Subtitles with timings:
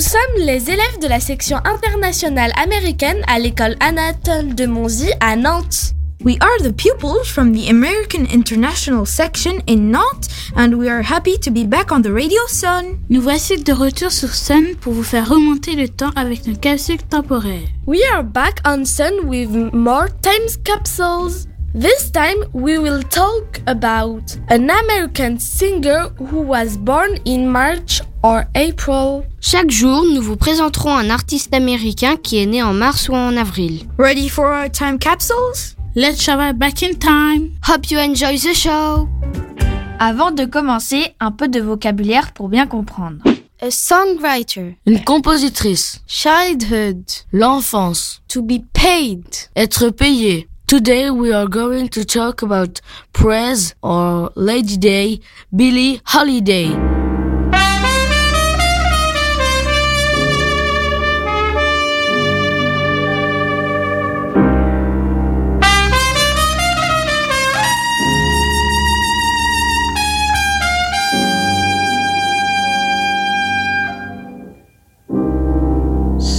[0.00, 5.36] Nous sommes les élèves de la section internationale américaine à l'école Anatole de Monzy à
[5.36, 5.92] Nantes.
[6.24, 11.36] We are the pupils from the American International section in Nantes and we are happy
[11.40, 12.96] to be back on the Radio Sun.
[13.10, 17.02] Nous voici de retour sur Sun pour vous faire remonter le temps avec nos capsules
[17.10, 17.68] temporaires.
[17.86, 21.46] We are back on Sun with more time capsules.
[21.74, 28.42] This time we will talk about an American singer who was born in March or
[28.54, 29.22] April.
[29.40, 33.36] Chaque jour, nous vous présenterons un artiste américain qui est né en mars ou en
[33.36, 33.86] avril.
[33.98, 35.76] Ready for our time capsules?
[35.94, 37.50] Let's travel back in time.
[37.66, 39.08] Hope you enjoy the show.
[39.98, 43.22] Avant de commencer, un peu de vocabulaire pour bien comprendre.
[43.60, 44.78] A songwriter.
[44.86, 46.00] Une compositrice.
[46.06, 47.04] Childhood.
[47.32, 48.22] L'enfance.
[48.28, 49.24] To be paid.
[49.56, 50.48] Être payé.
[50.66, 52.80] Today we are going to talk about
[53.12, 55.20] Praise or Lady Day,
[55.52, 56.70] Billie Holiday.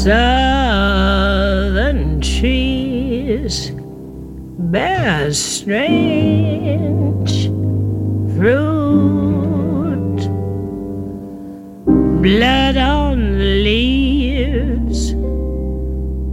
[0.04, 3.70] Southern trees
[4.58, 7.46] bear strange
[8.34, 10.18] fruit,
[12.26, 15.12] blood on the leaves,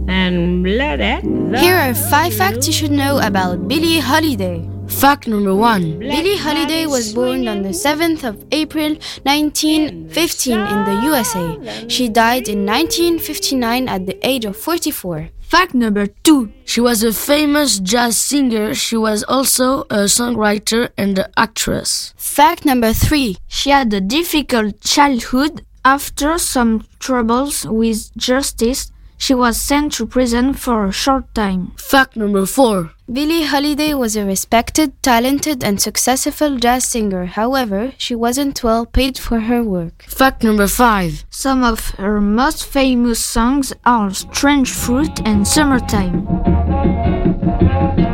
[0.09, 4.67] and blood at the Here are five facts you should know about Billie Holiday.
[4.99, 5.97] Fact number one.
[5.99, 8.89] Billie Holiday was born on the 7th of April
[9.23, 11.87] 1915 in the USA.
[11.87, 15.29] She died in 1959 at the age of 44.
[15.39, 16.51] Fact number two.
[16.65, 18.73] She was a famous jazz singer.
[18.75, 22.13] She was also a songwriter and an actress.
[22.17, 23.37] Fact number 3.
[23.47, 25.65] She had a difficult childhood.
[25.85, 31.73] After some troubles with justice, she was sent to prison for a short time.
[31.77, 32.91] Fact number four.
[33.11, 37.25] Billie Holiday was a respected, talented, and successful jazz singer.
[37.25, 40.03] However, she wasn't well paid for her work.
[40.03, 41.25] Fact number five.
[41.29, 46.25] Some of her most famous songs are Strange Fruit and Summertime.
[46.25, 48.08] summertime,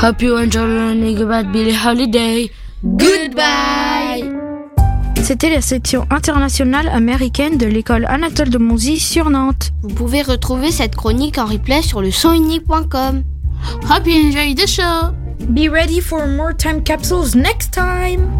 [0.00, 2.52] Hope you enjoy learning about Billie Holiday.
[2.84, 4.32] Goodbye!
[5.20, 9.72] C'était la section internationale américaine de l'école Anatole de Monzy sur Nantes.
[9.82, 13.24] Vous pouvez retrouver cette chronique en replay sur le sonunique.com.
[13.90, 15.12] Hope you enjoy the show.
[15.48, 18.30] Be ready for more time capsules next time.